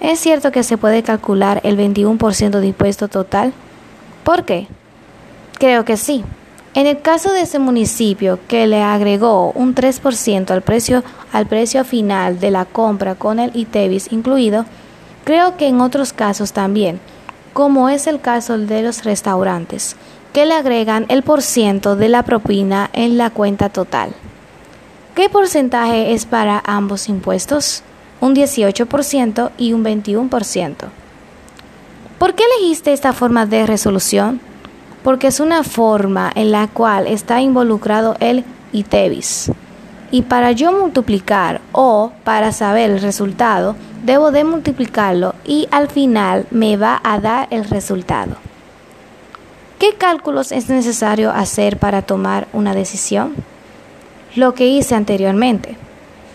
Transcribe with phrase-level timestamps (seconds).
[0.00, 3.52] ¿Es cierto que se puede calcular el 21% de impuesto total?
[4.22, 4.68] ¿Por qué?
[5.58, 6.24] Creo que sí.
[6.74, 11.84] En el caso de ese municipio que le agregó un 3% al precio, al precio
[11.84, 14.66] final de la compra con el ITEVIS incluido,
[15.24, 17.00] creo que en otros casos también,
[17.52, 19.96] como es el caso de los restaurantes,
[20.32, 24.10] que le agregan el por ciento de la propina en la cuenta total.
[25.16, 27.82] ¿Qué porcentaje es para ambos impuestos?
[28.20, 30.74] Un 18% y un 21%.
[32.18, 34.40] ¿Por qué elegiste esta forma de resolución?
[35.04, 39.52] Porque es una forma en la cual está involucrado el ITEVIS.
[40.10, 46.46] Y para yo multiplicar o para saber el resultado, debo de multiplicarlo y al final
[46.50, 48.36] me va a dar el resultado.
[49.78, 53.34] ¿Qué cálculos es necesario hacer para tomar una decisión?
[54.34, 55.76] Lo que hice anteriormente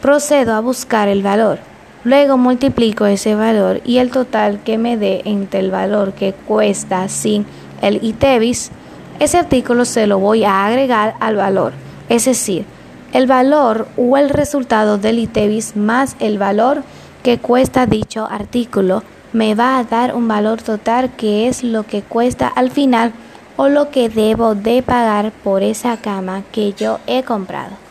[0.00, 1.58] procedo a buscar el valor.
[2.04, 7.08] Luego multiplico ese valor y el total que me dé entre el valor que cuesta
[7.08, 7.46] sin
[7.82, 8.70] el ITEVIS,
[9.18, 11.72] ese artículo se lo voy a agregar al valor.
[12.08, 12.64] Es decir,
[13.12, 16.82] el valor o el resultado del ITEVIS más el valor
[17.22, 19.02] que cuesta dicho artículo
[19.32, 23.12] me va a dar un valor total que es lo que cuesta al final
[23.56, 27.85] o lo que debo de pagar por esa cama que yo he comprado.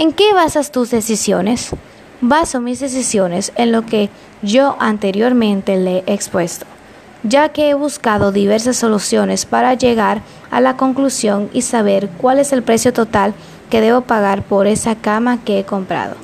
[0.00, 1.72] ¿En qué basas tus decisiones?
[2.22, 4.08] Baso mis decisiones en lo que
[4.40, 6.64] yo anteriormente le he expuesto,
[7.22, 12.54] ya que he buscado diversas soluciones para llegar a la conclusión y saber cuál es
[12.54, 13.34] el precio total
[13.68, 16.14] que debo pagar por esa cama que he comprado.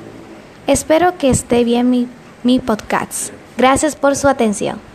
[0.65, 2.07] Espero que esté bien mi,
[2.41, 3.29] mi podcast.
[3.59, 4.86] Gracias por su atención.